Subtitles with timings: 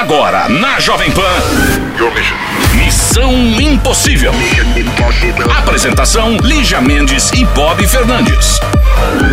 [0.00, 1.20] Agora, na Jovem Pan.
[2.74, 4.32] Missão Impossível.
[5.58, 8.58] Apresentação: Lígia Mendes e Bob Fernandes.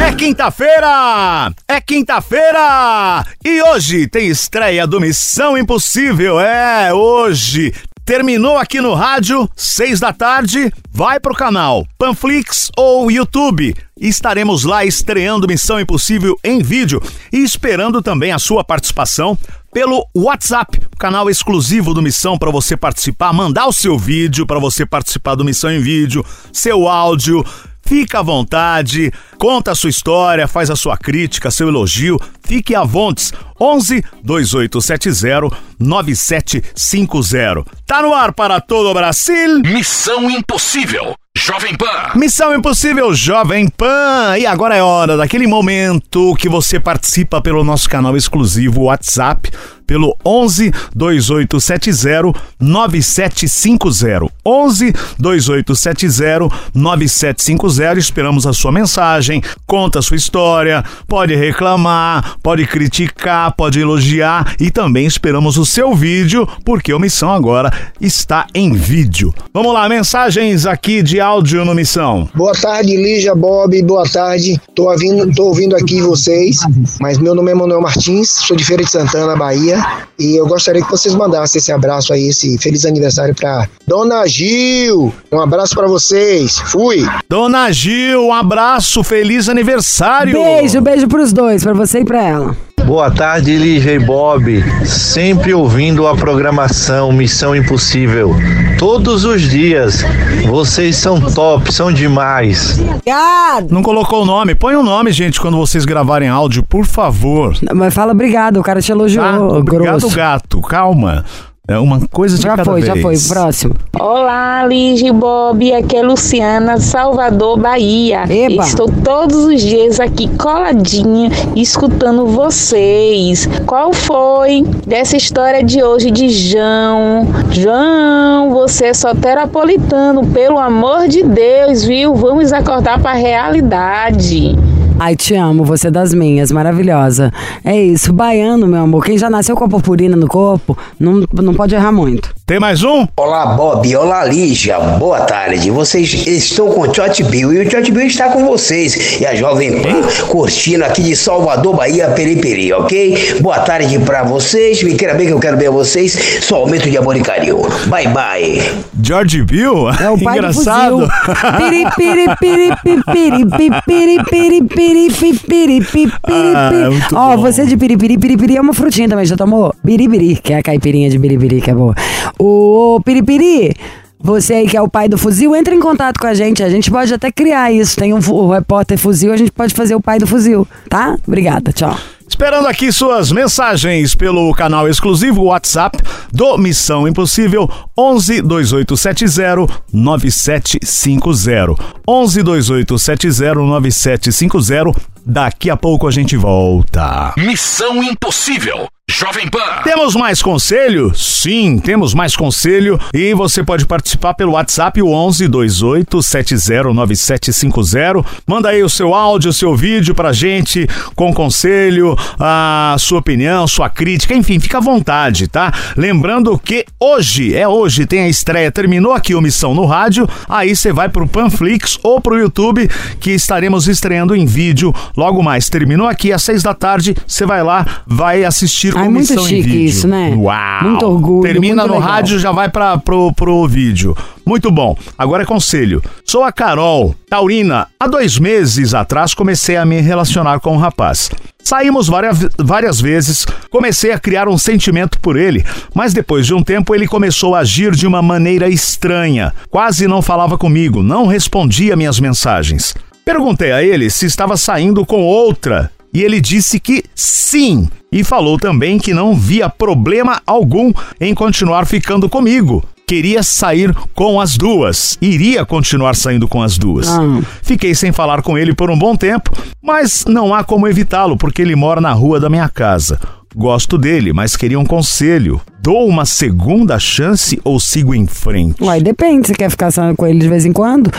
[0.06, 1.54] É quinta-feira!
[1.70, 3.26] É quinta-feira!
[3.46, 6.38] E hoje tem estreia do Missão Impossível.
[6.38, 7.74] É, hoje.
[8.04, 13.76] Terminou aqui no rádio, seis da tarde, vai pro canal Panflix ou YouTube.
[14.00, 17.04] Estaremos lá estreando Missão Impossível em vídeo
[17.34, 19.38] e esperando também a sua participação
[19.78, 24.88] pelo WhatsApp, canal exclusivo do Missão para você participar, mandar o seu vídeo para você
[24.88, 27.46] participar do Missão em vídeo, seu áudio,
[27.88, 32.20] Fica à vontade, conta a sua história, faz a sua crítica, seu elogio.
[32.46, 33.32] Fique à vontade.
[33.60, 37.64] 11 2870 9750.
[37.86, 39.62] Tá no ar para todo o Brasil.
[39.62, 41.16] Missão Impossível.
[41.36, 42.12] Jovem Pan.
[42.16, 44.38] Missão Impossível Jovem Pan.
[44.38, 49.50] E agora é hora daquele momento que você participa pelo nosso canal exclusivo WhatsApp
[49.88, 54.28] pelo 11 2870 9750.
[54.46, 58.00] 11 2870 9750.
[58.00, 64.70] Esperamos a sua mensagem, conta a sua história, pode reclamar, pode criticar, pode elogiar e
[64.70, 69.34] também esperamos o seu vídeo, porque o Missão agora está em vídeo.
[69.54, 72.30] Vamos lá, mensagens aqui de áudio no Missão.
[72.36, 74.60] Boa tarde, Lígia, Bob, boa tarde.
[74.76, 76.60] Tô ouvindo, tô ouvindo aqui vocês,
[77.00, 79.77] mas meu nome é Manuel Martins, sou de Feira de Santana, Bahia,
[80.20, 85.14] e eu gostaria que vocês mandassem esse abraço aí, esse feliz aniversário para Dona Gil.
[85.32, 86.60] Um abraço para vocês.
[86.60, 87.06] Fui.
[87.30, 90.34] Dona Gil, um abraço, feliz aniversário.
[90.34, 92.67] Beijo, beijo pros dois, para você e para ela.
[92.86, 94.64] Boa tarde, Lígia e Bob.
[94.86, 98.34] Sempre ouvindo a programação Missão Impossível.
[98.80, 100.04] Todos os dias.
[100.46, 102.80] Vocês são top, são demais.
[102.80, 103.72] Obrigado.
[103.72, 104.56] Não colocou o nome?
[104.56, 107.58] Põe o um nome, gente, quando vocês gravarem áudio, por favor.
[107.76, 109.26] Mas fala obrigado, o cara te elogiou.
[109.26, 109.40] Tá?
[109.42, 110.16] Obrigado, grosso.
[110.16, 110.62] gato.
[110.62, 111.26] Calma.
[111.70, 112.86] É uma coisa de Já cada foi, vez.
[112.86, 113.18] já foi.
[113.28, 113.76] Próximo.
[114.00, 118.24] Olá, Lige Bob, aqui é Luciana, Salvador, Bahia.
[118.24, 118.64] Eba.
[118.64, 123.50] Estou todos os dias aqui coladinha, escutando vocês.
[123.66, 127.28] Qual foi dessa história de hoje de João?
[127.52, 132.16] João, você é soteropolitano, pelo amor de Deus, viu?
[132.16, 134.56] Vamos acordar para a realidade.
[135.00, 137.32] Ai, te amo, você é das minhas, maravilhosa.
[137.64, 139.06] É isso, baiano, meu amor.
[139.06, 142.36] Quem já nasceu com a purpurina no corpo, não, não pode errar muito.
[142.48, 143.06] Tem mais um?
[143.18, 143.96] Olá, Bob.
[143.96, 144.80] Olá, Lígia.
[144.80, 145.70] Boa tarde.
[145.70, 149.20] Vocês estão com o Tchot Bill e o Tchot Bill está com vocês.
[149.20, 153.36] E a Jovem Pan curtindo aqui de Salvador, Bahia, Periperi, ok?
[153.42, 154.82] Boa tarde pra vocês.
[154.82, 156.40] Me queira bem que eu quero bem a vocês.
[156.42, 157.62] Só aumento de amor e carinho.
[157.88, 158.64] Bye, bye.
[159.04, 159.90] George Bill?
[160.02, 161.00] É o pai Engraçado.
[161.02, 161.58] do fuzil.
[161.58, 165.82] Piri, piri, piri, pi, piri, pi, piri, piri, piri, pi, piri, pi, piri,
[166.24, 166.90] Ah, pi.
[166.90, 169.74] muito Ó, você de piripiri, piripiri é uma frutinha também, já tomou?
[169.84, 171.94] Biribiri, que é a caipirinha de biribiri, que é boa.
[172.40, 173.74] O piripiri...
[174.20, 176.64] Você aí que é o pai do fuzil, entra em contato com a gente.
[176.64, 177.96] A gente pode até criar isso.
[177.96, 181.16] Tem um o repórter fuzil, a gente pode fazer o pai do fuzil, tá?
[181.26, 181.96] Obrigada, tchau.
[182.38, 185.98] Esperando aqui suas mensagens pelo canal exclusivo WhatsApp
[186.32, 187.68] do Missão Impossível
[187.98, 191.84] 11 2870 9750.
[192.08, 195.17] 11 2870 9750.
[195.30, 197.34] Daqui a pouco a gente volta.
[197.36, 198.88] Missão Impossível.
[199.10, 199.84] Jovem Pan.
[199.86, 201.16] Temos mais conselho?
[201.16, 208.30] Sim, temos mais conselho e você pode participar pelo WhatsApp o 11 28 70 9750.
[208.46, 213.66] Manda aí o seu áudio, o seu vídeo pra gente com conselho, a sua opinião,
[213.66, 215.72] sua crítica, enfim, fica à vontade, tá?
[215.96, 220.76] Lembrando que hoje, é hoje, tem a estreia, terminou aqui o Missão no rádio, aí
[220.76, 222.90] você vai pro Panflix ou pro YouTube
[223.22, 225.68] que estaremos estreando em vídeo logo mais.
[225.70, 229.86] Terminou aqui às seis da tarde, você vai lá, vai assistir Ai, com muito chique
[229.86, 230.34] isso, né?
[230.38, 230.84] Uau!
[230.84, 232.10] Muito orgulho, Termina muito no legal.
[232.10, 234.16] rádio, já vai pra, pro, pro vídeo.
[234.46, 234.96] Muito bom.
[235.18, 236.02] Agora é conselho.
[236.24, 237.88] Sou a Carol, taurina.
[238.00, 241.30] Há dois meses atrás comecei a me relacionar com um rapaz.
[241.62, 246.64] Saímos várias, várias vezes, comecei a criar um sentimento por ele, mas depois de um
[246.64, 249.54] tempo ele começou a agir de uma maneira estranha.
[249.70, 252.96] Quase não falava comigo, não respondia minhas mensagens.
[253.28, 257.90] Perguntei a ele se estava saindo com outra e ele disse que sim.
[258.10, 262.86] E falou também que não via problema algum em continuar ficando comigo.
[263.06, 267.10] Queria sair com as duas, iria continuar saindo com as duas.
[267.10, 267.42] Ah.
[267.62, 269.52] Fiquei sem falar com ele por um bom tempo,
[269.84, 273.20] mas não há como evitá-lo porque ele mora na rua da minha casa.
[273.58, 275.60] Gosto dele, mas queria um conselho.
[275.82, 278.84] dou uma segunda chance ou sigo em frente?
[278.84, 281.10] Uai, depende, você quer ficar com ele de vez em quando?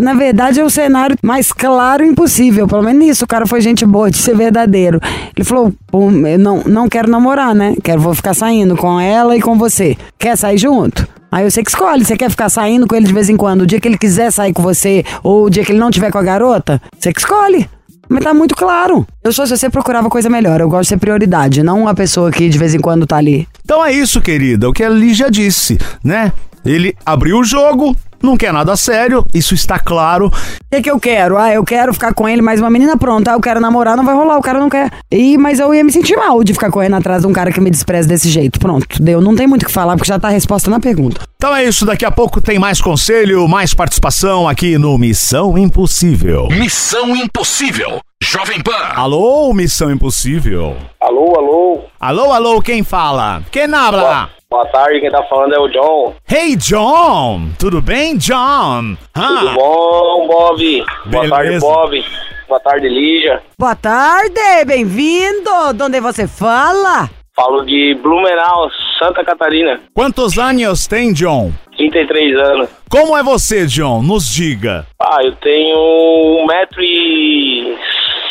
[0.00, 2.66] Na verdade, é o cenário mais claro impossível.
[2.66, 4.98] Pelo menos isso, o cara foi gente boa, de ser verdadeiro.
[5.36, 7.76] Ele falou, eu não, não quero namorar, né?
[7.84, 9.96] Quero, vou ficar saindo com ela e com você.
[10.18, 11.06] Quer sair junto?
[11.30, 13.66] Aí você que escolhe, você quer ficar saindo com ele de vez em quando, o
[13.66, 16.18] dia que ele quiser sair com você, ou o dia que ele não tiver com
[16.18, 17.68] a garota, você que escolhe.
[18.08, 19.06] Mas tá muito claro.
[19.22, 22.30] Eu sou se você procurava coisa melhor, eu gosto de ser prioridade, não uma pessoa
[22.30, 23.46] que de vez em quando tá ali.
[23.64, 26.32] Então é isso, querida, o que a Lígia disse, né?
[26.64, 30.26] Ele abriu o jogo, não quer nada sério, isso está claro.
[30.26, 30.30] O
[30.70, 31.36] que, que eu quero?
[31.38, 34.04] Ah, eu quero ficar com ele, mas uma menina pronta, ah, eu quero namorar, não
[34.04, 34.90] vai rolar, o cara não quer.
[35.10, 37.60] E, mas eu ia me sentir mal de ficar correndo atrás de um cara que
[37.60, 38.58] me despreza desse jeito.
[38.58, 39.20] Pronto, deu.
[39.20, 41.20] Não tem muito o que falar, porque já tá a resposta na pergunta.
[41.36, 46.48] Então é isso, daqui a pouco tem mais conselho, mais participação aqui no Missão Impossível.
[46.48, 48.00] Missão Impossível.
[48.20, 48.72] Jovem Pan.
[48.96, 50.76] Alô, Missão Impossível.
[51.00, 51.80] Alô, alô.
[52.00, 53.42] Alô, alô, quem fala?
[53.50, 54.30] Quem habla?
[54.50, 56.14] Boa tarde, quem tá falando é o John.
[56.26, 57.50] Hey, John!
[57.58, 58.96] Tudo bem, John?
[59.12, 60.84] Tudo Ah, bom, Bob?
[61.06, 61.30] Boa Beleza.
[61.36, 62.04] tarde, Bob.
[62.48, 63.42] Boa tarde, Lígia.
[63.58, 65.50] Boa tarde, bem-vindo!
[65.74, 67.10] De onde você fala?
[67.36, 68.68] Falo de Blumenau,
[68.98, 69.80] Santa Catarina.
[69.94, 71.52] quantos anos tem, John?
[71.76, 72.68] 33 anos.
[72.90, 74.02] Como é você, John?
[74.02, 74.84] Nos diga.
[75.00, 75.76] Ah, eu tenho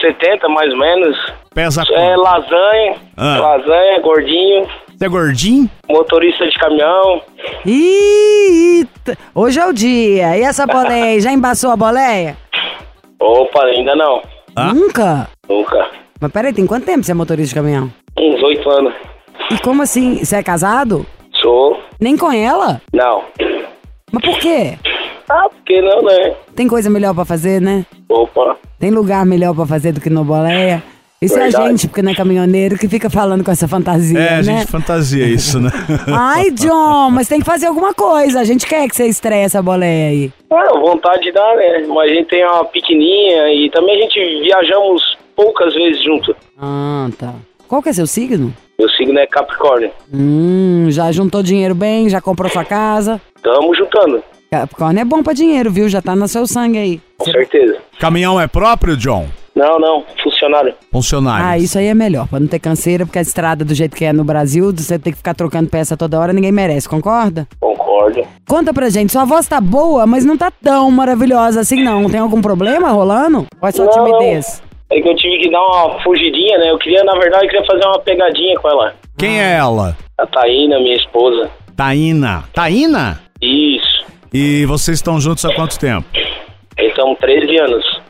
[0.02, 1.18] 1,70m mais ou menos.
[1.54, 3.38] Pesa É lasanha, Ah.
[3.40, 4.68] lasanha, gordinho,
[5.06, 5.70] é gordinho?
[5.90, 7.22] motorista de caminhão.
[7.66, 10.38] Eita, hoje é o dia.
[10.38, 11.20] E essa boleia?
[11.20, 12.38] Já embaçou a boleia?
[13.20, 14.22] Opa, ainda não.
[14.56, 14.74] Ah.
[14.74, 15.28] Nunca?
[15.48, 15.90] Nunca.
[16.20, 17.92] Mas peraí, tem quanto tempo você é motorista de caminhão?
[18.18, 18.94] Uns 8 anos.
[19.52, 20.24] E como assim?
[20.24, 21.06] Você é casado?
[21.42, 21.80] Sou.
[22.00, 22.82] Nem com ela?
[22.94, 23.24] Não.
[24.12, 24.78] Mas por quê?
[25.30, 26.34] Ah, por que não, né?
[26.56, 27.86] Tem coisa melhor pra fazer, né?
[28.10, 28.56] Opa.
[28.80, 30.82] Tem lugar melhor pra fazer do que no boleia?
[31.22, 31.68] Isso é a Verdade.
[31.70, 34.44] gente, porque não é caminhoneiro, que fica falando com essa fantasia, É, a né?
[34.44, 35.72] gente fantasia isso, né?
[36.14, 38.40] Ai, John, mas tem que fazer alguma coisa.
[38.40, 40.32] A gente quer que você estreie essa boleia aí.
[40.52, 41.88] Ah, vontade dá, né?
[41.88, 45.02] Mas a gente tem uma pequenininha e também a gente viajamos
[45.36, 46.36] poucas vezes junto.
[46.62, 47.34] Ah, tá.
[47.68, 48.54] Qual que é seu signo?
[48.78, 49.90] Meu signo é Capricórnio.
[50.14, 53.20] Hum, já juntou dinheiro bem, já comprou sua casa.
[53.42, 55.90] Tamo juntando, Capricórnio é bom pra dinheiro, viu?
[55.90, 57.02] Já tá no seu sangue aí.
[57.18, 57.78] com certeza.
[58.00, 59.28] Caminhão é próprio, John?
[59.58, 60.76] Não, não, funcionário.
[60.92, 61.46] Funcionário.
[61.48, 64.06] Ah, isso aí é melhor, pra não ter canseira, porque a estrada do jeito que
[64.06, 67.48] é no Brasil, você tem que ficar trocando peça toda hora, ninguém merece, concorda?
[67.60, 68.22] Concordo.
[68.48, 72.08] Conta pra gente, sua voz tá boa, mas não tá tão maravilhosa assim não.
[72.08, 73.48] Tem algum problema rolando?
[73.60, 73.92] Ou é só Não.
[73.92, 74.62] timidez?
[74.92, 76.70] É que eu tive que dar uma fugidinha, né?
[76.70, 78.94] Eu queria, na verdade, eu queria fazer uma pegadinha com ela.
[79.18, 79.98] Quem é ela?
[80.20, 81.50] A Taína, minha esposa.
[81.76, 82.44] Taína.
[82.54, 83.20] Taína?
[83.42, 84.06] Isso.
[84.32, 86.06] E vocês estão juntos há quanto tempo?
[86.80, 88.02] Então, 13 anos.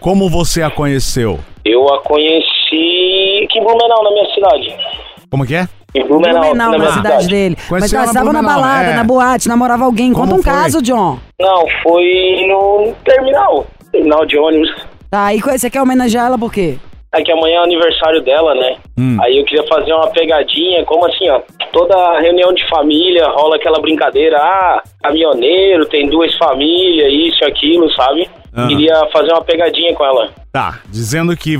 [0.00, 1.38] Como você a conheceu?
[1.64, 4.76] Eu a conheci aqui em Blumenau, na minha cidade.
[5.30, 5.68] Como que é?
[5.94, 7.28] Em Blumenau, Blumenau, na na cidade cidade.
[7.28, 7.56] dele.
[7.58, 8.94] Mas Conheceu nós na estavam na balada, é.
[8.94, 10.12] na boate, namorava alguém.
[10.12, 10.52] Conta Como um foi?
[10.52, 11.18] caso, John.
[11.40, 13.66] Não, foi no terminal.
[13.90, 14.70] Terminal de ônibus.
[15.10, 16.76] Tá, e você quer homenagear ela por quê?
[17.14, 18.76] É que amanhã é o aniversário dela, né?
[18.98, 19.16] Hum.
[19.22, 21.40] Aí eu queria fazer uma pegadinha, como assim, ó.
[21.72, 28.28] Toda reunião de família rola aquela brincadeira, ah, caminhoneiro, tem duas famílias, isso, aquilo, sabe?
[28.56, 28.68] Aham.
[28.68, 30.30] Queria fazer uma pegadinha com ela.
[30.52, 31.58] Tá, dizendo que,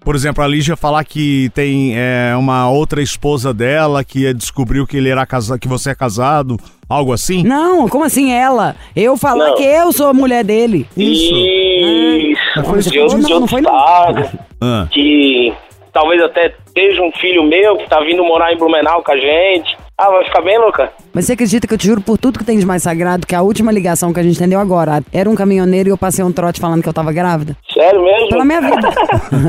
[0.00, 4.96] por exemplo, a Lígia falar que tem é, uma outra esposa dela que descobriu que
[4.96, 6.56] ele era casado, que você é casado,
[6.88, 7.42] algo assim?
[7.42, 8.76] Não, como assim ela?
[8.94, 9.54] Eu falar Não.
[9.56, 10.86] que eu sou a mulher dele.
[10.96, 11.34] Isso.
[11.34, 12.40] Isso.
[12.56, 13.26] Não foi isso de outro, falou?
[13.26, 13.78] de Não, outro não foi não.
[14.24, 15.52] estado, Ah, que
[15.92, 19.76] talvez até seja um filho meu que tá vindo morar em Blumenau com a gente.
[20.00, 20.92] Ah, vai ficar bem, louca?
[21.12, 23.34] Mas você acredita que eu te juro por tudo que tem de mais sagrado que
[23.34, 26.30] a última ligação que a gente entendeu agora era um caminhoneiro e eu passei um
[26.30, 27.56] trote falando que eu tava grávida?
[27.74, 28.28] Sério mesmo?
[28.28, 28.90] Pela minha vida.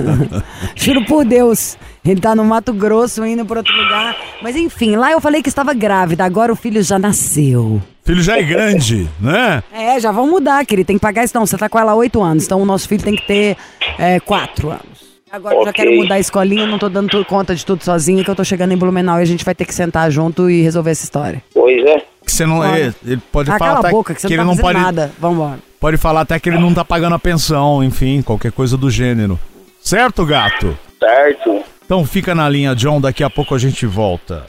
[0.76, 1.78] juro por Deus.
[2.04, 4.16] Ele tá no Mato Grosso indo pra outro lugar.
[4.42, 6.26] Mas enfim, lá eu falei que estava grávida.
[6.26, 7.80] Agora o filho já nasceu.
[8.04, 9.62] filho já é grande, né?
[9.72, 10.88] É, já vão mudar, querido.
[10.88, 11.38] Tem que pagar isso.
[11.38, 12.46] Não, você tá com ela há oito anos.
[12.46, 13.56] Então o nosso filho tem que ter
[14.00, 14.99] é, quatro anos.
[15.32, 18.30] Agora eu já quero mudar a escolinha, não tô dando conta de tudo sozinha, que
[18.30, 20.92] eu tô chegando em Blumenau e a gente vai ter que sentar junto e resolver
[20.92, 21.44] essa história.
[21.54, 21.98] Pois é.
[22.26, 24.36] Que você não é, ele pode Ah, falar cala até a boca, que você que
[24.38, 25.12] não ele tá não fazendo pode nada.
[25.20, 25.60] Vambora.
[25.80, 29.40] pode falar até que ele não tá pagando a pensão, enfim, qualquer coisa do gênero.
[29.82, 30.78] Certo, gato?
[31.00, 31.64] Certo.
[31.86, 34.46] Então fica na linha, John, daqui a pouco a gente volta.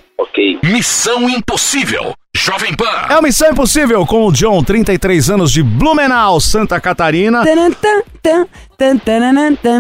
[0.71, 2.15] Missão Impossível.
[2.33, 2.85] Jovem Pan.
[3.09, 7.43] É uma missão impossível com o John, 33 anos de Blumenau, Santa Catarina.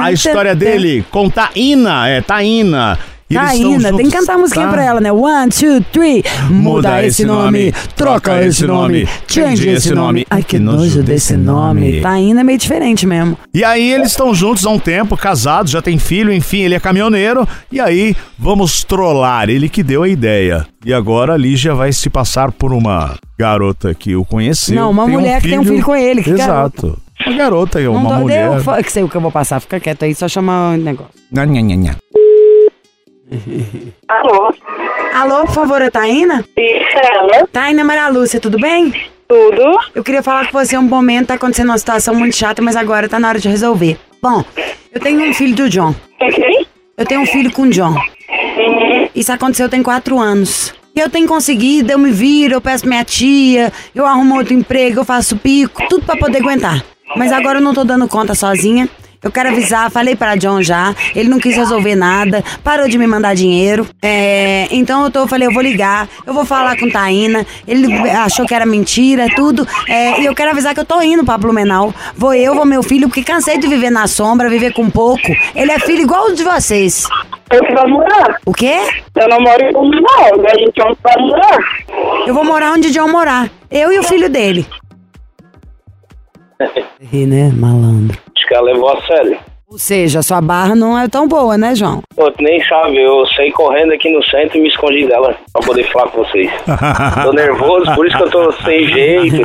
[0.02, 2.98] A história dele com Taína, é Taína.
[3.34, 4.72] Taína, tem que cantar a musiquinha tá?
[4.72, 5.12] pra ela, né?
[5.12, 6.24] One, two, three.
[6.50, 10.26] Muda esse nome, troca esse nome, change esse nome.
[10.30, 12.00] Ai, que nojo desse nome.
[12.00, 13.38] Taína é meio diferente mesmo.
[13.54, 16.80] E aí eles estão juntos há um tempo, casados, já tem filho, enfim, ele é
[16.80, 17.46] caminhoneiro.
[17.70, 20.66] E aí vamos trollar, ele que deu a ideia.
[20.84, 24.74] E agora a Lígia vai se passar por uma garota que o conheceu.
[24.74, 26.98] Não, uma tem um mulher que tem um filho com ele, que Exato.
[27.26, 28.46] Uma garota, Não uma dou- mulher.
[28.46, 30.76] Eu fa- que sei o que eu vou passar, fica quieto aí, só chamar o
[30.78, 31.12] negócio.
[31.30, 31.96] Nha, nha, nha, nha.
[34.08, 34.52] Alô?
[35.14, 36.44] Alô, por favor, é Taína?
[36.56, 37.46] Isso, ela?
[37.52, 38.92] Taína Maria Lúcia, tudo bem?
[39.28, 39.78] Tudo?
[39.94, 43.08] Eu queria falar com você um momento, tá acontecendo uma situação muito chata, mas agora
[43.08, 43.96] tá na hora de resolver.
[44.20, 44.44] Bom,
[44.92, 45.94] eu tenho um filho do John.
[46.20, 46.66] Ok?
[46.96, 47.94] Eu tenho um filho com o John.
[49.14, 50.74] Isso aconteceu tem quatro anos.
[50.94, 55.00] E eu tenho conseguido, eu me viro, eu peço minha tia, eu arrumo outro emprego,
[55.00, 56.84] eu faço pico, tudo pra poder aguentar.
[57.16, 58.88] Mas agora eu não tô dando conta sozinha.
[59.22, 63.06] Eu quero avisar, falei pra John já, ele não quis resolver nada, parou de me
[63.06, 63.86] mandar dinheiro.
[64.02, 67.46] É, então eu tô, falei, eu vou ligar, eu vou falar com Taína.
[67.68, 69.66] Ele achou que era mentira, tudo.
[69.86, 71.92] É, e eu quero avisar que eu tô indo pra Blumenau.
[72.16, 75.36] Vou eu, vou meu filho, porque cansei de viver na sombra, viver com pouco.
[75.54, 77.06] Ele é filho igual o de vocês.
[77.50, 78.36] Eu que vai morar.
[78.46, 78.78] O quê?
[79.16, 81.58] Eu não moro em Blumenau, a gente vai morar.
[82.26, 83.50] Eu vou morar onde John morar.
[83.70, 84.66] Eu e o filho dele.
[87.12, 88.16] E né, malandro.
[88.50, 89.38] Que ela levou a sério.
[89.70, 92.02] Ou seja, sua barra não é tão boa, né, João?
[92.16, 95.62] Pô, tu nem sabe, eu saí correndo aqui no centro e me escondi dela pra
[95.62, 96.50] poder falar com vocês.
[97.22, 99.36] tô nervoso, por isso que eu tô sem jeito.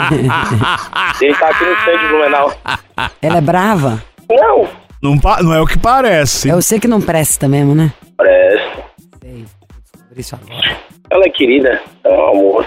[1.22, 2.52] Ele tá aqui no centro de Blumenau.
[3.22, 4.04] Ela é brava?
[4.28, 4.68] Não,
[5.04, 6.50] Não, não é o que parece.
[6.50, 7.94] Eu sei que não presta mesmo, né?
[8.18, 8.84] presta.
[9.22, 9.46] Sei.
[10.10, 10.78] Por isso agora.
[11.12, 12.66] Ela é querida, é um amor.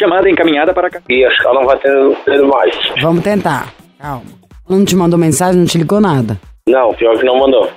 [0.00, 0.98] Chamada encaminhada para cá.
[1.10, 1.92] E acho que ela não vai ter
[2.24, 2.74] ter mais.
[3.02, 3.68] Vamos tentar.
[4.00, 4.22] Calma.
[4.66, 6.40] Não te mandou mensagem, não te ligou nada.
[6.66, 7.68] Não, pior que não mandou.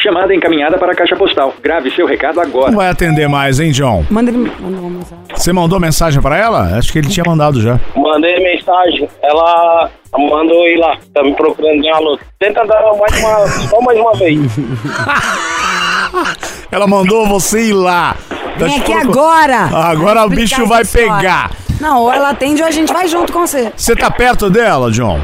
[0.00, 1.54] Chamada encaminhada para a caixa postal.
[1.62, 2.72] Grave seu recado agora.
[2.72, 4.04] Não vai atender mais, hein, John?
[4.10, 5.24] Manda ele manda uma mensagem.
[5.32, 6.76] Você mandou mensagem pra ela?
[6.76, 7.78] Acho que ele tinha mandado já.
[7.94, 12.24] Mandei mensagem, ela mandou ir lá, tá me procurando de uma luta.
[12.40, 14.40] Tenta dar mais uma, só mais uma vez.
[16.70, 18.14] Ela mandou você ir lá.
[18.58, 19.56] Tá Vem aqui procu- agora!
[19.72, 21.08] Agora o bicho vai história.
[21.16, 21.50] pegar.
[21.80, 23.72] Não, ou ela atende ou a gente vai junto com você.
[23.76, 25.20] Você tá perto dela, John?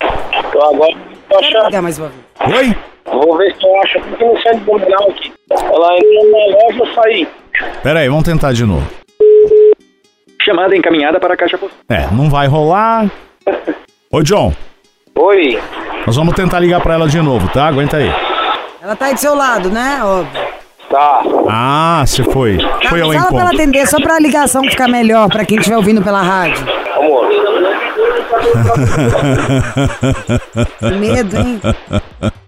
[0.00, 0.92] Então agora
[1.28, 1.82] tô achando.
[1.82, 2.56] mais uma vez.
[2.58, 2.76] Oi?
[3.04, 5.32] Vou ver se eu acho aqui no centro de Blumenau aqui.
[5.50, 7.28] Ela entrou na loja eu saí.
[7.82, 8.86] Pera aí, vamos tentar de novo.
[10.42, 11.78] Chamada encaminhada para a caixa postal.
[11.88, 13.10] É, não vai rolar.
[14.10, 14.54] Ô, John,
[15.14, 15.60] Oi,
[16.06, 17.66] nós vamos tentar ligar pra ela de novo, tá?
[17.66, 18.10] Aguenta aí.
[18.80, 20.00] Ela tá aí do seu lado, né?
[20.02, 20.40] Óbvio.
[20.90, 21.22] Tá.
[21.48, 22.58] Ah, você foi.
[22.88, 23.62] Foi ao Fala pra ela encontro.
[23.62, 26.66] atender, só pra ligação ficar melhor pra quem estiver ouvindo pela rádio.
[26.96, 27.28] Amor,
[30.78, 31.60] Que medo, hein?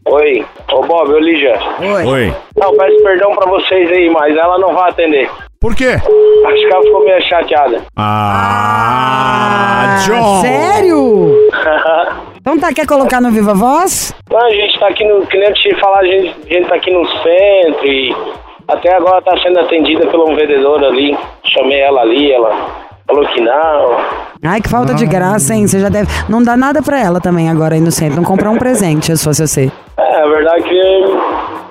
[0.06, 0.44] oi.
[0.72, 1.58] Ô Bob, ô Lígia.
[1.80, 2.04] Oi.
[2.06, 2.34] Oi.
[2.56, 5.28] Não, peço perdão pra vocês aí, mas ela não vai atender.
[5.60, 5.88] Por quê?
[5.90, 7.82] Acho que ela ficou meio chateada.
[7.96, 10.40] Ah, John.
[10.40, 11.34] Sério?
[12.40, 14.14] Então tá, quer colocar no Viva Voz?
[14.30, 15.26] Não, a gente tá aqui no.
[15.26, 18.16] Que nem eu te falar, a gente, a gente tá aqui no centro e
[18.66, 21.16] até agora tá sendo atendida por um vendedor ali.
[21.44, 22.50] Chamei ela ali, ela
[23.06, 23.96] falou que não.
[24.42, 25.66] Ai, que falta de graça, hein?
[25.66, 26.08] Você já deve.
[26.30, 28.16] Não dá nada pra ela também agora aí no centro.
[28.16, 29.70] Não comprar um presente, se fosse você.
[29.98, 31.16] É, a verdade é que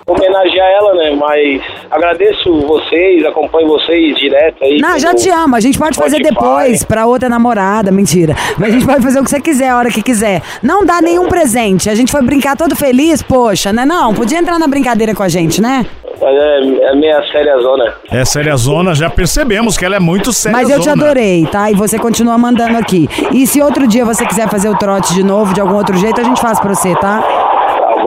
[0.05, 1.17] homenagear ela, né?
[1.19, 4.77] Mas agradeço vocês, acompanho vocês direto aí.
[4.79, 5.55] Não, já te amo.
[5.55, 6.35] A gente pode fazer Spotify.
[6.35, 7.91] depois pra outra namorada.
[7.91, 8.35] Mentira.
[8.57, 10.41] Mas a gente pode fazer o que você quiser, a hora que quiser.
[10.61, 11.89] Não dá nenhum presente.
[11.89, 13.85] A gente foi brincar todo feliz, poxa, né?
[13.85, 15.85] Não, podia entrar na brincadeira com a gente, né?
[16.21, 17.93] Mas é, é meia séria zona.
[18.11, 21.71] É séria zona, já percebemos que ela é muito séria Mas eu te adorei, tá?
[21.71, 23.07] E você continua mandando aqui.
[23.33, 26.19] E se outro dia você quiser fazer o trote de novo, de algum outro jeito,
[26.19, 27.48] a gente faz pra você, tá?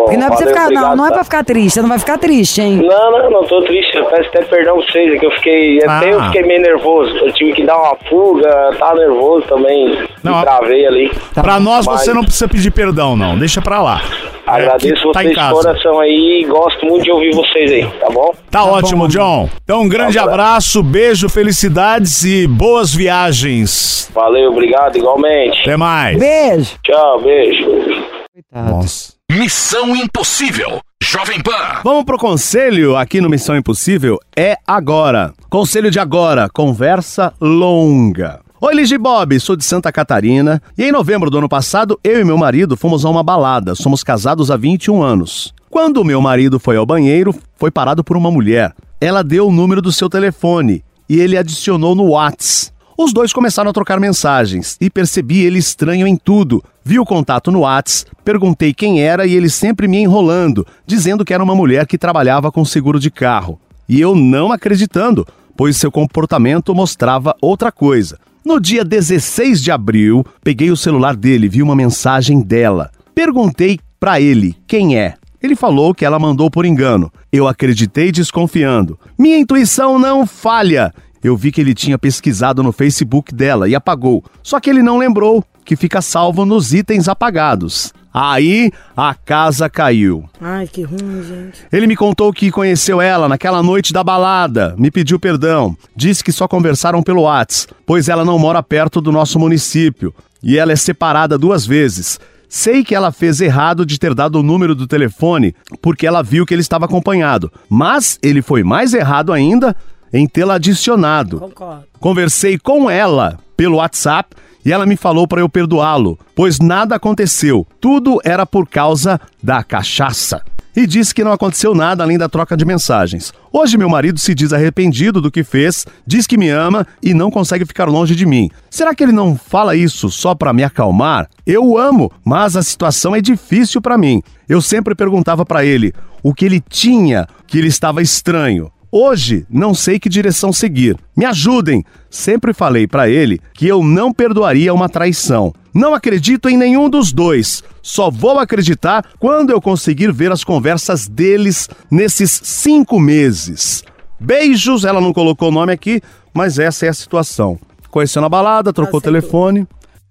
[0.02, 0.12] Tá bom.
[0.12, 1.14] Porque não é pra você ficar, não, obrigado, não é tá?
[1.14, 1.70] pra ficar triste.
[1.74, 2.76] Você não vai ficar triste, hein?
[2.76, 3.96] Não, não, não tô triste.
[3.96, 5.78] Eu peço até perdão pra vocês, é que eu fiquei.
[5.84, 6.26] Até eu Ah.
[6.26, 7.16] fiquei meio nervoso.
[7.18, 9.98] Eu tive que dar uma fuga, tava nervoso também.
[10.22, 11.10] Não, me travei ali.
[11.34, 13.38] Pra nós Mas você não precisa pedir perdão, não.
[13.38, 14.00] Deixa pra lá.
[14.46, 17.86] É, Agradeço que tá vocês de coração aí e gosto muito de ouvir vocês aí,
[18.00, 18.34] tá bom?
[18.50, 19.48] Tá, ótimo, John.
[19.62, 20.30] Então, um grande Tá bom.
[20.30, 24.10] abraço, beijo, felicidades e boas viagens.
[24.12, 25.60] Valeu, obrigado, igualmente.
[25.62, 26.18] Até mais.
[26.18, 26.72] Beijo.
[26.84, 28.21] Tchau, beijo.
[28.54, 29.14] Nossa.
[29.30, 30.82] Missão Impossível.
[31.02, 31.80] Jovem Pan.
[31.82, 34.18] Vamos pro conselho aqui no Missão Impossível?
[34.36, 35.32] É agora.
[35.48, 38.40] Conselho de agora, conversa longa.
[38.60, 42.24] Oi, Ligi Bob, sou de Santa Catarina e em novembro do ano passado eu e
[42.24, 43.74] meu marido fomos a uma balada.
[43.74, 45.54] Somos casados há 21 anos.
[45.70, 48.74] Quando meu marido foi ao banheiro, foi parado por uma mulher.
[49.00, 52.71] Ela deu o número do seu telefone e ele adicionou no Whats.
[52.96, 56.62] Os dois começaram a trocar mensagens e percebi ele estranho em tudo.
[56.84, 61.32] Vi o contato no Whats, perguntei quem era e ele sempre me enrolando, dizendo que
[61.32, 63.58] era uma mulher que trabalhava com seguro de carro.
[63.88, 68.18] E eu não acreditando, pois seu comportamento mostrava outra coisa.
[68.44, 72.90] No dia 16 de abril, peguei o celular dele e vi uma mensagem dela.
[73.14, 75.14] Perguntei para ele quem é.
[75.42, 77.12] Ele falou que ela mandou por engano.
[77.32, 78.98] Eu acreditei desconfiando.
[79.18, 80.92] Minha intuição não falha.
[81.22, 84.24] Eu vi que ele tinha pesquisado no Facebook dela e apagou.
[84.42, 87.92] Só que ele não lembrou que fica salvo nos itens apagados.
[88.12, 90.24] Aí a casa caiu.
[90.40, 91.64] Ai, que ruim, gente.
[91.72, 96.30] Ele me contou que conheceu ela naquela noite da balada, me pediu perdão, disse que
[96.30, 100.76] só conversaram pelo Whats, pois ela não mora perto do nosso município e ela é
[100.76, 102.20] separada duas vezes.
[102.50, 106.44] Sei que ela fez errado de ter dado o número do telefone porque ela viu
[106.44, 109.74] que ele estava acompanhado, mas ele foi mais errado ainda
[110.12, 111.38] em tê-la adicionado.
[111.38, 111.84] Concordo.
[111.98, 117.66] Conversei com ela pelo WhatsApp e ela me falou para eu perdoá-lo, pois nada aconteceu.
[117.80, 120.42] Tudo era por causa da cachaça.
[120.74, 123.32] E disse que não aconteceu nada além da troca de mensagens.
[123.52, 127.30] Hoje meu marido se diz arrependido do que fez, diz que me ama e não
[127.30, 128.50] consegue ficar longe de mim.
[128.70, 131.28] Será que ele não fala isso só para me acalmar?
[131.46, 134.22] Eu o amo, mas a situação é difícil para mim.
[134.48, 135.92] Eu sempre perguntava para ele
[136.22, 138.70] o que ele tinha, que ele estava estranho.
[138.94, 140.98] Hoje não sei que direção seguir.
[141.16, 141.82] Me ajudem.
[142.10, 145.54] Sempre falei para ele que eu não perdoaria uma traição.
[145.72, 147.64] Não acredito em nenhum dos dois.
[147.80, 153.82] Só vou acreditar quando eu conseguir ver as conversas deles nesses cinco meses.
[154.20, 156.02] Beijos, ela não colocou o nome aqui,
[156.34, 157.58] mas essa é a situação.
[157.90, 159.66] Conheceu na balada, trocou o telefone.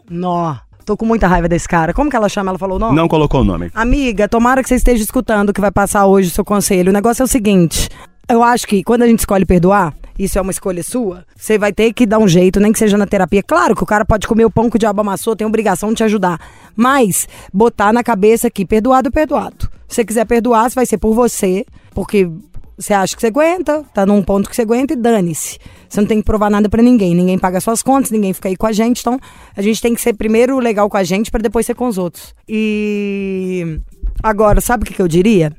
[0.09, 0.55] Nó.
[0.83, 1.93] Tô com muita raiva desse cara.
[1.93, 2.50] Como que ela chama?
[2.50, 2.91] Ela falou não?
[2.91, 3.69] Não colocou o nome.
[3.75, 6.89] Amiga, tomara que você esteja escutando o que vai passar hoje o seu conselho.
[6.89, 7.88] O negócio é o seguinte:
[8.31, 11.73] eu acho que quando a gente escolhe perdoar, isso é uma escolha sua, você vai
[11.73, 13.43] ter que dar um jeito, nem que seja na terapia.
[13.43, 15.95] Claro que o cara pode comer o pão que o diabo amassou, tem obrigação de
[15.95, 16.39] te ajudar.
[16.75, 19.69] Mas botar na cabeça que perdoado é perdoado.
[19.88, 22.29] Se você quiser perdoar, vai ser por você, porque
[22.77, 25.59] você acha que você aguenta, tá num ponto que você aguenta e dane-se.
[25.89, 27.13] Você não tem que provar nada para ninguém.
[27.13, 29.01] Ninguém paga suas contas, ninguém fica aí com a gente.
[29.01, 29.19] Então,
[29.55, 31.97] a gente tem que ser primeiro legal com a gente para depois ser com os
[31.97, 32.33] outros.
[32.47, 33.79] E
[34.23, 35.51] agora, sabe o que, que eu diria?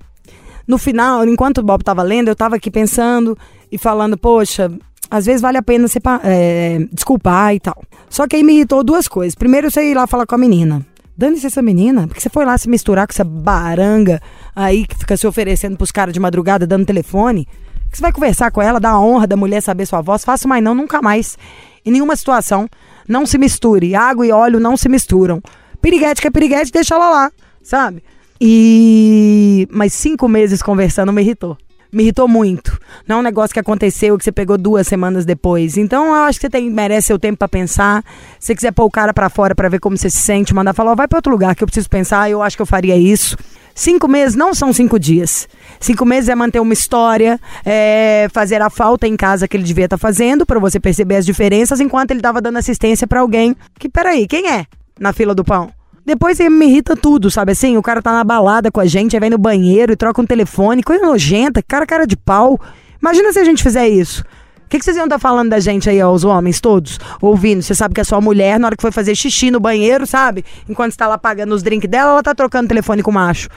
[0.66, 3.36] No final, enquanto o Bob tava lendo, eu tava aqui pensando
[3.70, 4.70] e falando, poxa,
[5.10, 7.82] às vezes vale a pena você é, desculpar e tal.
[8.08, 9.34] Só que aí me irritou duas coisas.
[9.34, 10.84] Primeiro, você ir lá falar com a menina.
[11.16, 14.20] Dane-se essa menina, porque você foi lá se misturar com essa baranga
[14.56, 17.46] aí que fica se oferecendo pros caras de madrugada dando telefone.
[17.90, 20.24] Que você vai conversar com ela, dar a honra da mulher saber sua voz.
[20.24, 21.36] Faça mais não, nunca mais.
[21.84, 22.66] Em nenhuma situação.
[23.06, 23.94] Não se misture.
[23.94, 25.42] Água e óleo não se misturam.
[25.82, 28.02] Piriguete que é piriguete, deixa ela lá, sabe?
[28.44, 29.68] E.
[29.70, 31.56] Mas cinco meses conversando me irritou.
[31.92, 32.76] Me irritou muito.
[33.06, 35.76] Não é um negócio que aconteceu que você pegou duas semanas depois.
[35.76, 38.02] Então eu acho que você tem, merece seu tempo para pensar.
[38.40, 40.74] Se você quiser pôr o cara para fora para ver como você se sente, mandar
[40.74, 42.96] falar, oh, vai para outro lugar que eu preciso pensar, eu acho que eu faria
[42.96, 43.36] isso.
[43.76, 45.48] Cinco meses não são cinco dias.
[45.78, 49.84] Cinco meses é manter uma história, é fazer a falta em casa que ele devia
[49.84, 53.54] estar tá fazendo, para você perceber as diferenças, enquanto ele estava dando assistência para alguém.
[53.78, 54.66] Que, peraí, quem é
[54.98, 55.70] na fila do pão?
[56.04, 57.76] Depois ele me irrita tudo, sabe assim?
[57.76, 60.26] O cara tá na balada com a gente, aí vai no banheiro e troca um
[60.26, 62.60] telefone, coisa nojenta, cara, cara de pau.
[63.00, 64.22] Imagina se a gente fizer isso.
[64.64, 66.98] O que, que vocês iam estar tá falando da gente aí, ó, os homens todos,
[67.20, 67.62] ouvindo?
[67.62, 70.44] Você sabe que a sua mulher, na hora que foi fazer xixi no banheiro, sabe?
[70.68, 73.48] Enquanto está lá pagando os drinks dela, ela tá trocando telefone com o macho.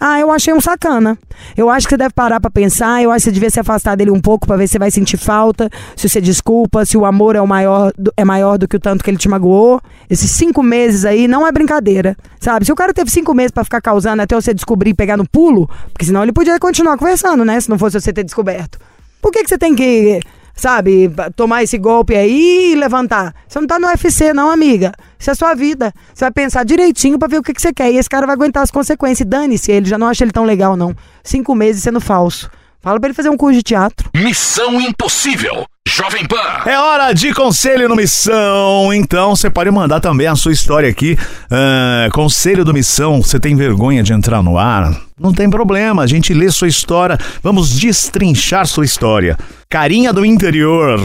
[0.00, 1.18] Ah, eu achei um sacana.
[1.56, 3.02] Eu acho que você deve parar para pensar.
[3.02, 4.90] Eu acho que você devia se afastar dele um pouco para ver se você vai
[4.90, 8.76] sentir falta, se você desculpa, se o amor é, o maior, é maior do que
[8.76, 9.80] o tanto que ele te magoou.
[10.08, 12.64] Esses cinco meses aí não é brincadeira, sabe?
[12.64, 15.28] Se o cara teve cinco meses para ficar causando até você descobrir e pegar no
[15.28, 17.60] pulo, porque senão ele podia continuar conversando, né?
[17.60, 18.78] Se não fosse você ter descoberto.
[19.20, 20.20] Por que, que você tem que
[20.58, 23.34] sabe, tomar esse golpe aí e levantar.
[23.46, 24.92] Você não tá no UFC, não, amiga.
[25.18, 25.92] Isso é sua vida.
[26.12, 27.90] Você vai pensar direitinho para ver o que, que você quer.
[27.90, 29.28] E esse cara vai aguentar as consequências.
[29.28, 30.94] Dane-se, ele já não acha ele tão legal, não.
[31.22, 32.50] Cinco meses sendo falso.
[32.80, 34.08] Fala pra ele fazer um curso de teatro.
[34.14, 35.66] Missão Impossível.
[35.88, 36.36] Jovem Pan.
[36.66, 38.92] É hora de conselho no Missão.
[38.92, 41.16] Então você pode mandar também a sua história aqui.
[41.50, 43.22] Uh, conselho do Missão.
[43.22, 44.94] Você tem vergonha de entrar no ar?
[45.18, 47.18] Não tem problema, a gente lê sua história.
[47.42, 49.38] Vamos destrinchar sua história.
[49.70, 51.00] Carinha do interior.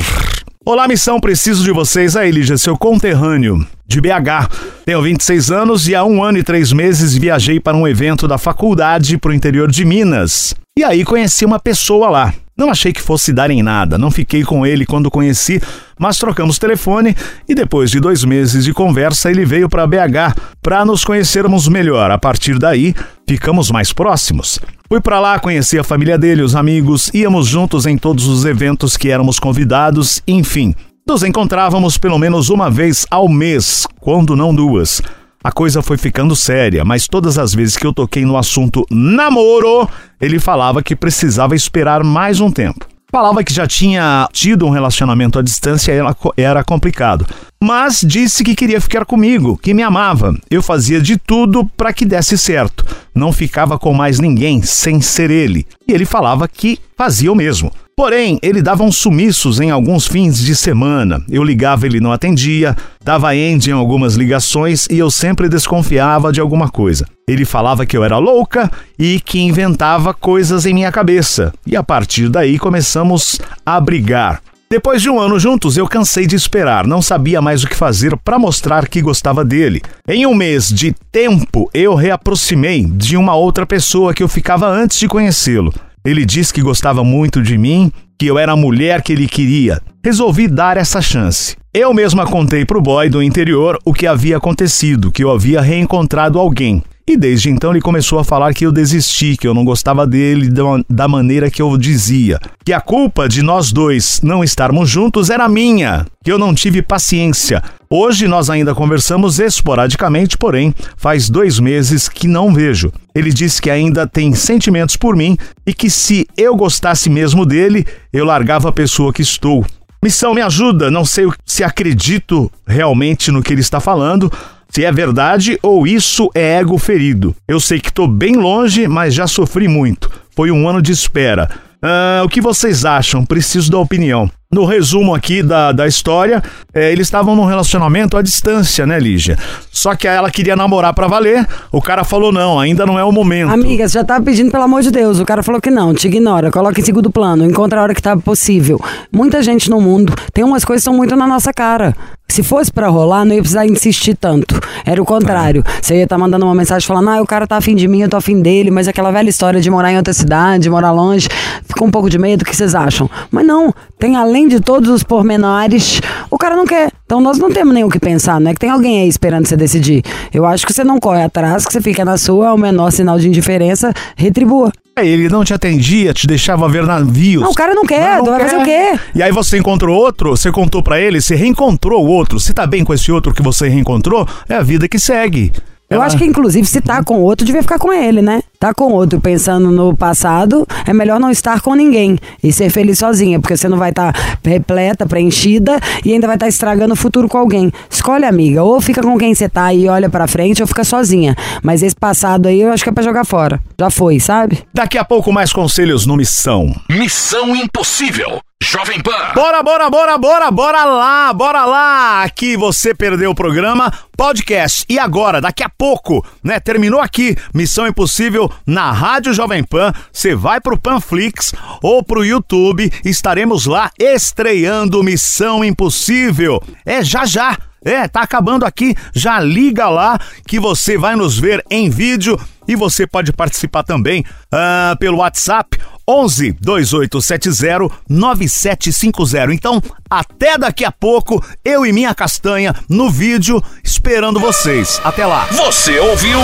[0.65, 2.17] Olá, missão, preciso de vocês.
[2.17, 4.49] A Elija, seu conterrâneo de BH.
[4.85, 8.37] Tenho 26 anos e há um ano e três meses viajei para um evento da
[8.37, 10.53] faculdade para o interior de Minas.
[10.77, 12.33] E aí conheci uma pessoa lá.
[12.55, 15.59] Não achei que fosse dar em nada, não fiquei com ele quando conheci,
[15.97, 17.15] mas trocamos telefone
[17.49, 22.11] e depois de dois meses de conversa ele veio para BH para nos conhecermos melhor.
[22.11, 22.93] A partir daí,
[23.27, 24.59] ficamos mais próximos.
[24.87, 28.95] Fui para lá, conheci a família dele, os amigos, íamos juntos em todos os eventos
[28.95, 30.75] que éramos convidados, enfim.
[31.07, 35.01] Nos encontrávamos pelo menos uma vez ao mês, quando não duas.
[35.43, 39.89] A coisa foi ficando séria, mas todas as vezes que eu toquei no assunto namoro,
[40.21, 42.87] ele falava que precisava esperar mais um tempo.
[43.11, 47.27] Falava que já tinha tido um relacionamento à distância e era, complicado.
[47.61, 50.33] Mas disse que queria ficar comigo, que me amava.
[50.49, 52.85] Eu fazia de tudo para que desse certo.
[53.13, 55.67] Não ficava com mais ninguém sem ser ele.
[55.85, 57.69] E ele falava que fazia o mesmo.
[58.03, 61.23] Porém, ele dava uns sumiços em alguns fins de semana.
[61.29, 66.41] Eu ligava, ele não atendia, dava end em algumas ligações e eu sempre desconfiava de
[66.41, 67.05] alguma coisa.
[67.25, 71.53] Ele falava que eu era louca e que inventava coisas em minha cabeça.
[71.65, 74.41] E a partir daí começamos a brigar.
[74.69, 78.17] Depois de um ano juntos, eu cansei de esperar, não sabia mais o que fazer
[78.17, 79.81] para mostrar que gostava dele.
[80.05, 84.99] Em um mês de tempo, eu reaproximei de uma outra pessoa que eu ficava antes
[84.99, 85.73] de conhecê-lo.
[86.05, 89.81] Ele disse que gostava muito de mim, que eu era a mulher que ele queria.
[90.03, 91.55] Resolvi dar essa chance.
[91.73, 96.37] Eu mesma contei pro boy do interior o que havia acontecido, que eu havia reencontrado
[96.37, 96.83] alguém.
[97.05, 100.49] E desde então ele começou a falar que eu desisti, que eu não gostava dele
[100.89, 102.39] da maneira que eu dizia.
[102.63, 106.81] Que a culpa de nós dois não estarmos juntos era minha, que eu não tive
[106.81, 107.61] paciência.
[107.89, 112.89] Hoje nós ainda conversamos esporadicamente, porém faz dois meses que não vejo.
[113.13, 115.37] Ele disse que ainda tem sentimentos por mim
[115.67, 119.65] e que se eu gostasse mesmo dele, eu largava a pessoa que estou.
[120.03, 124.29] Missão, me ajuda, não sei se acredito realmente no que ele está falando,
[124.73, 127.35] se é verdade ou isso é ego ferido.
[127.47, 130.09] Eu sei que estou bem longe, mas já sofri muito.
[130.35, 131.47] Foi um ano de espera.
[131.75, 133.23] Uh, o que vocês acham?
[133.23, 134.31] Preciso da opinião.
[134.53, 136.41] No resumo aqui da, da história,
[136.73, 139.35] é, eles estavam num relacionamento à distância, né, Lígia?
[139.71, 143.11] Só que ela queria namorar para valer, o cara falou não, ainda não é o
[143.11, 143.51] momento.
[143.51, 146.07] Amiga, você já tava pedindo pelo amor de Deus, o cara falou que não, te
[146.07, 148.79] ignora, coloca em segundo plano, encontra a hora que tá possível.
[149.11, 151.95] Muita gente no mundo, tem umas coisas que são muito na nossa cara.
[152.27, 154.59] Se fosse para rolar, não ia precisar insistir tanto.
[154.83, 155.63] Era o contrário.
[155.79, 158.01] Você ia estar tá mandando uma mensagem falando, ah, o cara tá afim de mim,
[158.01, 160.91] eu tô afim dele, mas aquela velha história de morar em outra cidade, de morar
[160.91, 161.27] longe,
[161.67, 163.07] ficou um pouco de medo, o que vocês acham?
[163.29, 166.91] Mas não, tem além de todos os pormenores, o cara não quer.
[167.05, 169.45] Então nós não temos nem o que pensar, não é que tem alguém aí esperando
[169.47, 170.03] você decidir.
[170.33, 173.19] Eu acho que você não corre atrás, que você fica na sua, o menor sinal
[173.19, 174.71] de indiferença, retribua.
[174.95, 177.41] É, ele não te atendia, te deixava ver navios.
[177.41, 178.49] Não, o cara não quer, não, não vai quer.
[178.49, 178.99] fazer o quê?
[179.15, 182.39] E aí você encontrou outro, você contou para ele, você reencontrou o outro.
[182.39, 185.51] Se tá bem com esse outro que você reencontrou, é a vida que segue.
[185.89, 188.41] Eu acho que, inclusive, se tá com outro, devia ficar com ele, né?
[188.63, 192.97] Tá com outro pensando no passado, é melhor não estar com ninguém e ser feliz
[192.97, 196.93] sozinha, porque você não vai estar tá repleta, preenchida e ainda vai estar tá estragando
[196.93, 197.69] o futuro com alguém.
[197.89, 201.35] Escolhe, amiga, ou fica com quem você tá e olha pra frente, ou fica sozinha.
[201.61, 203.59] Mas esse passado aí eu acho que é pra jogar fora.
[203.77, 204.63] Já foi, sabe?
[204.73, 206.73] Daqui a pouco mais conselhos no Missão.
[206.89, 208.39] Missão Impossível.
[208.63, 209.33] Jovem Pan.
[209.35, 212.23] Bora, bora, bora, bora, bora lá, bora lá.
[212.23, 214.85] Aqui você perdeu o programa, podcast.
[214.87, 216.61] E agora, daqui a pouco, né?
[216.61, 219.93] Terminou aqui Missão Impossível na Rádio Jovem Pan.
[220.11, 222.91] Você vai pro Panflix ou pro YouTube.
[223.03, 226.61] Estaremos lá estreando Missão Impossível.
[226.85, 227.57] É já já.
[227.85, 228.95] É, tá acabando aqui.
[229.13, 234.21] Já liga lá que você vai nos ver em vídeo e você pode participar também
[234.21, 239.53] uh, pelo WhatsApp 11 2870 9750.
[239.53, 244.99] Então, até daqui a pouco, eu e minha castanha no vídeo esperando vocês.
[245.03, 245.47] Até lá.
[245.51, 246.39] Você ouviu?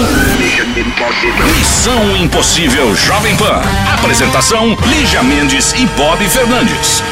[1.57, 3.61] Missão Impossível Jovem Pan.
[3.93, 7.03] Apresentação: Lígia Mendes e Bob Fernandes.